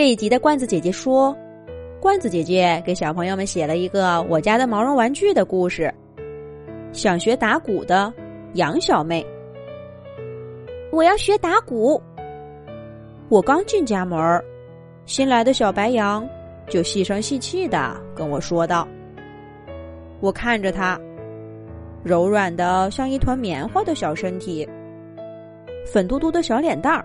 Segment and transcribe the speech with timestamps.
[0.00, 1.36] 这一集的罐子姐姐说，
[2.00, 5.92] 罐子姐姐给小朋友们写了一个我家的毛绒玩具的故事。
[6.90, 8.10] 想学打鼓的
[8.54, 9.22] 杨小妹，
[10.90, 12.00] 我要学打鼓。
[13.28, 14.42] 我刚进家门，
[15.04, 16.26] 新来的小白羊
[16.66, 18.88] 就细声细气的跟我说道
[20.20, 20.98] ：“我看着他，
[22.02, 24.66] 柔软的像一团棉花的小身体，
[25.92, 27.04] 粉嘟嘟的小脸蛋儿。”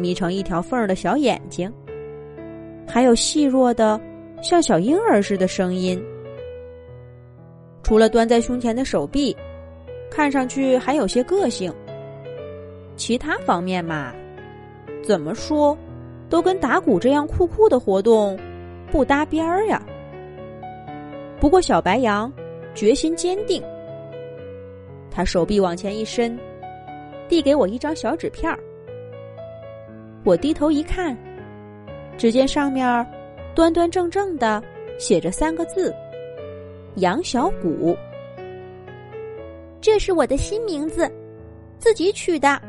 [0.00, 1.72] 眯成一条缝儿的小眼睛，
[2.88, 4.00] 还有细弱的
[4.42, 6.02] 像小婴儿似的声音。
[7.82, 9.36] 除了端在胸前的手臂，
[10.10, 11.72] 看上去还有些个性。
[12.96, 14.12] 其他方面嘛，
[15.02, 15.76] 怎么说，
[16.28, 18.38] 都跟打鼓这样酷酷的活动
[18.90, 19.82] 不搭边儿呀。
[21.40, 22.30] 不过小白羊
[22.74, 23.62] 决心坚定，
[25.10, 26.38] 他手臂往前一伸，
[27.28, 28.58] 递给我一张小纸片儿。
[30.22, 31.16] 我低头一看，
[32.18, 33.06] 只见上面
[33.54, 34.62] 端端正正的
[34.98, 35.94] 写着三个字
[36.96, 37.96] ：“杨小谷。”
[39.80, 41.10] 这是我的新名字，
[41.78, 42.60] 自己取的，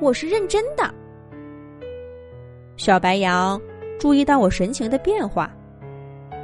[0.00, 0.82] 我是认真的。
[2.78, 3.60] 小白羊
[4.00, 5.54] 注意到我神情的变化，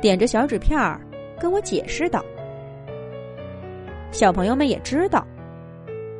[0.02, 1.00] 点着小纸片儿
[1.40, 2.22] 跟我解释道
[4.12, 5.26] ：“小朋友们也知道，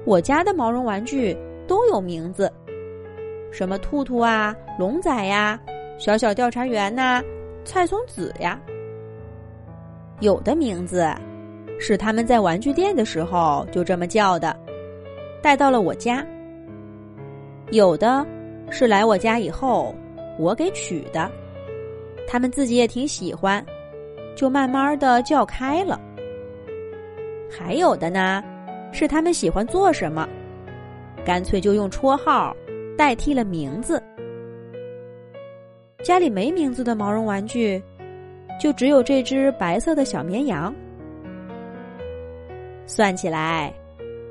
[0.07, 1.37] 我家的毛绒玩具
[1.69, 2.51] 都有名字。”
[3.51, 5.59] 什么兔兔啊，龙仔呀，
[5.99, 7.23] 小小调查员呐，
[7.65, 8.59] 蔡松子呀，
[10.21, 11.09] 有的名字
[11.79, 14.57] 是他们在玩具店的时候就这么叫的，
[15.43, 16.25] 带到了我家；
[17.71, 18.25] 有的
[18.71, 19.95] 是来我家以后
[20.39, 21.31] 我给取的，
[22.29, 23.65] 他们自己也挺喜欢，
[24.37, 25.99] 就慢慢的叫开了；
[27.51, 28.43] 还有的呢，
[28.93, 30.29] 是他们喜欢做什么，
[31.25, 32.57] 干脆就用绰号。
[33.01, 34.03] 代替了名字，
[36.05, 37.83] 家里没名字的毛绒玩具，
[38.61, 40.71] 就只有这只白色的小绵羊。
[42.85, 43.73] 算起来，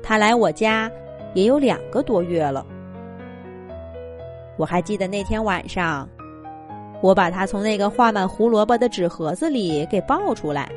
[0.04, 0.88] 它来我家
[1.34, 2.64] 也有两个多月了。
[4.56, 6.08] 我还记得那天晚上，
[7.02, 10.70] 我把它从那个画满胡萝卜的纸盒子里给抱出来。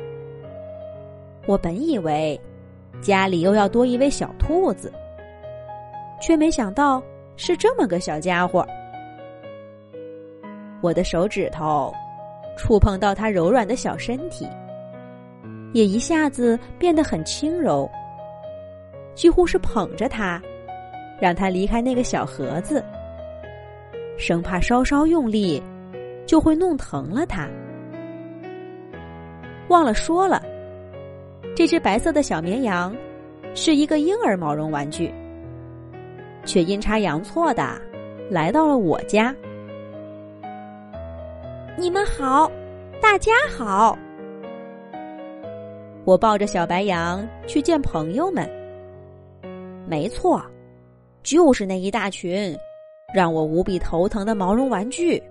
[1.46, 2.40] 我本以为
[3.00, 4.92] 家里又要多一位小兔子，
[6.20, 7.00] 却没想到。
[7.36, 8.66] 是这么个小家伙，
[10.80, 11.92] 我的手指头
[12.56, 14.48] 触碰到它柔软的小身体，
[15.72, 17.90] 也一下子变得很轻柔，
[19.14, 20.40] 几乎是捧着它，
[21.20, 22.84] 让它离开那个小盒子，
[24.16, 25.60] 生怕稍稍用力
[26.26, 27.48] 就会弄疼了它。
[29.68, 30.40] 忘了说了，
[31.56, 32.94] 这只白色的小绵羊
[33.54, 35.12] 是一个婴儿毛绒玩具。
[36.44, 37.80] 却阴差阳错的
[38.30, 39.34] 来到了我家。
[41.76, 42.50] 你们好，
[43.02, 43.98] 大家好。
[46.04, 48.48] 我抱着小白羊去见朋友们。
[49.86, 50.44] 没错，
[51.22, 52.56] 就是那一大群
[53.12, 55.22] 让我无比头疼的毛绒玩具。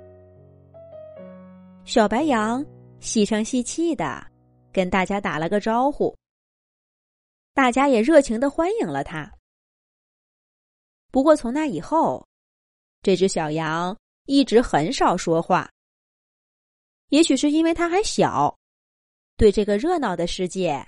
[1.85, 2.65] 小白羊
[2.99, 4.25] 细声细气的
[4.71, 6.15] 跟大家打了个招呼，
[7.53, 9.31] 大家也热情的欢迎了他。
[11.13, 12.27] 不过从那以后，
[13.03, 15.69] 这只小羊一直很少说话。
[17.09, 18.57] 也许是因为它还小，
[19.37, 20.83] 对这个热闹的世界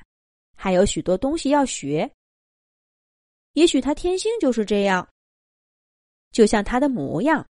[0.56, 2.12] 还有许多东西要学。
[3.54, 5.08] 也许它天性就是这样，
[6.32, 7.46] 就像它的模样，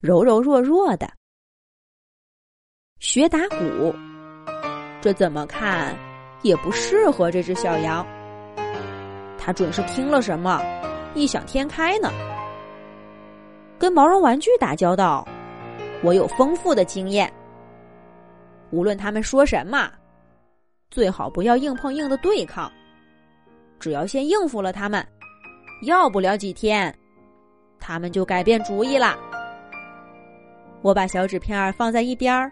[0.00, 1.08] 柔柔弱弱的。
[2.98, 3.94] 学打鼓，
[5.00, 5.96] 这怎么看
[6.42, 8.04] 也不适合这只小羊。
[9.38, 10.60] 它准是听了什么。
[11.14, 12.10] 异想天开呢，
[13.78, 15.26] 跟毛绒玩具打交道，
[16.02, 17.30] 我有丰富的经验。
[18.70, 19.92] 无论他们说什么，
[20.90, 22.72] 最好不要硬碰硬的对抗。
[23.78, 25.06] 只要先应付了他们，
[25.82, 26.96] 要不了几天，
[27.78, 29.14] 他们就改变主意了。
[30.80, 32.50] 我把小纸片放在一边儿，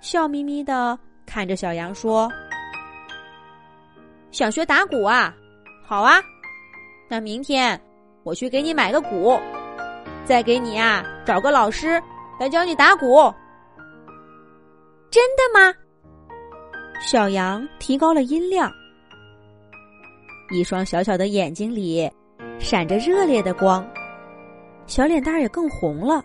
[0.00, 2.28] 笑眯眯的看着小羊说
[4.32, 5.32] ：“想学打鼓啊？
[5.86, 6.20] 好啊。”
[7.08, 7.80] 那明天
[8.22, 9.38] 我去给你买个鼓，
[10.24, 12.02] 再给你啊找个老师
[12.40, 13.32] 来教你打鼓。
[15.10, 15.74] 真的吗？
[17.00, 18.72] 小羊提高了音量，
[20.50, 22.10] 一双小小的眼睛里
[22.58, 23.86] 闪着热烈的光，
[24.86, 26.24] 小脸蛋儿也更红了。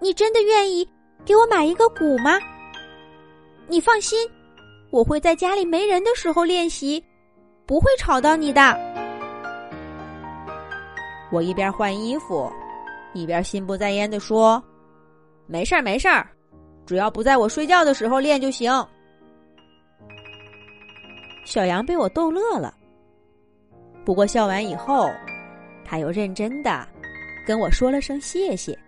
[0.00, 0.86] 你真的愿意
[1.24, 2.38] 给我买一个鼓吗？
[3.68, 4.28] 你放心，
[4.90, 7.02] 我会在家里没人的时候练习，
[7.66, 8.78] 不会吵到你的。
[11.32, 12.50] 我一边换衣服，
[13.12, 14.62] 一边心不在焉的说
[15.46, 16.26] ：“没事儿，没事儿，
[16.86, 18.72] 只要不在我睡觉的时候练就行。”
[21.44, 22.72] 小羊被我逗乐了。
[24.04, 25.10] 不过笑完以后，
[25.84, 26.86] 他又认真的
[27.44, 28.78] 跟我说了声谢谢。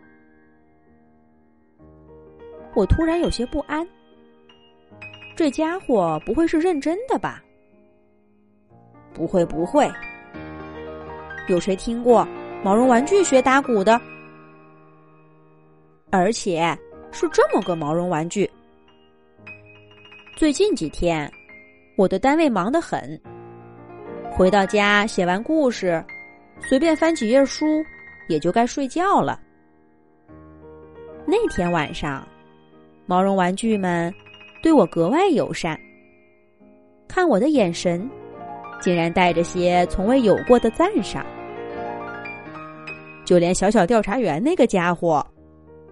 [2.75, 3.85] 我突然有些不安，
[5.35, 7.43] 这家伙不会是认真的吧？
[9.13, 9.91] 不会，不会。
[11.49, 12.27] 有谁听过
[12.63, 14.01] 毛绒玩具学打鼓的？
[16.11, 16.77] 而且
[17.13, 18.49] 是这么个毛绒玩具。
[20.37, 21.31] 最近几天，
[21.97, 23.21] 我的单位忙得很。
[24.31, 26.05] 回到家写完故事，
[26.61, 27.67] 随便翻几页书，
[28.29, 29.41] 也就该睡觉了。
[31.27, 32.27] 那天晚上，
[33.05, 34.15] 毛绒玩具们
[34.63, 35.79] 对我格外友善，
[37.09, 38.09] 看我的眼神，
[38.81, 41.25] 竟然带着些从未有过的赞赏。
[43.25, 45.25] 就连小小调查员那个家伙，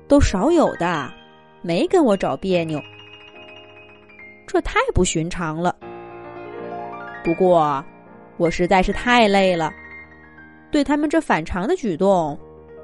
[0.08, 1.12] 都少有的
[1.60, 2.80] 没跟我找别扭，
[4.46, 5.76] 这太不寻常了。
[7.22, 7.84] 不过，
[8.36, 9.70] 我实在是太累了，
[10.70, 12.38] 对他们这反常的举动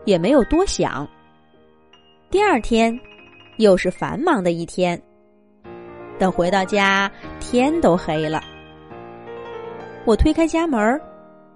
[0.05, 1.09] 也没有多想。
[2.29, 2.99] 第二天，
[3.57, 5.01] 又是繁忙的一天。
[6.19, 7.11] 等回到家，
[7.41, 8.43] 天都黑了。
[10.05, 11.01] 我推开家门，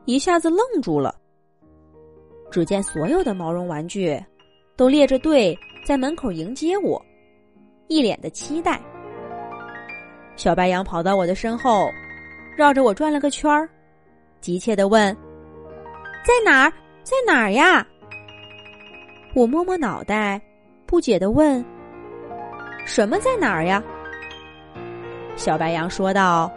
[0.04, 1.14] 一下子愣住了。
[2.50, 4.16] 只见所有的毛绒玩具
[4.76, 7.04] 都列着队在门口迎接我，
[7.88, 8.81] 一脸的期待。
[10.37, 11.90] 小白羊跑到我的身后，
[12.56, 13.69] 绕着我转了个圈儿，
[14.40, 15.14] 急切的问
[16.25, 16.72] ：“在哪儿？
[17.02, 17.84] 在哪儿呀？”
[19.34, 20.40] 我摸摸脑袋，
[20.87, 21.64] 不解的问
[22.87, 23.82] ：“什么在哪儿呀？”
[25.34, 26.50] 小白羊说道：“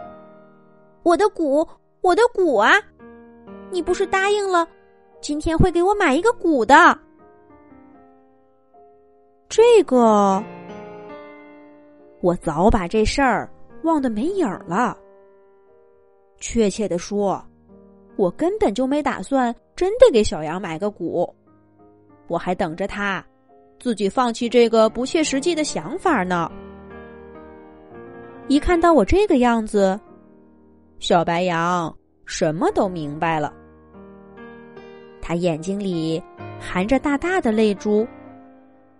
[1.02, 1.66] 我的鼓，
[2.00, 2.72] 我的鼓啊！
[3.70, 4.66] 你不是答应了？”
[5.20, 6.98] 今天会给我买一个鼓的，
[9.50, 10.42] 这个
[12.22, 13.46] 我早把这事儿
[13.82, 14.96] 忘得没影儿了。
[16.38, 17.44] 确切的说，
[18.16, 21.34] 我根本就没打算真的给小羊买个鼓，
[22.26, 23.22] 我还等着他
[23.78, 26.50] 自己放弃这个不切实际的想法呢。
[28.48, 30.00] 一看到我这个样子，
[31.00, 31.92] 小白羊
[32.26, 33.50] 什么都明白了。
[35.22, 36.22] 他眼睛里
[36.60, 38.06] 含着大大的泪珠，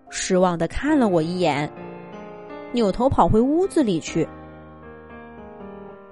[0.08, 1.70] 失望的看了我一眼，
[2.72, 4.26] 扭头跑回屋子里去。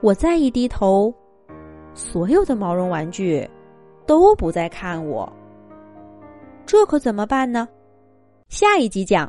[0.02, 1.12] 我再一低头，
[1.94, 3.48] 所有的毛绒玩具
[4.06, 5.26] 都不再看我，
[6.66, 7.66] 这可怎么办呢？
[8.50, 9.26] 下一集讲。